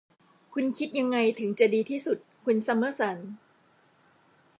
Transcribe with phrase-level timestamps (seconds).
[0.53, 3.17] คุณคิดยังไงถึงจะดีที่สุด คุณซัมเมอร์สัน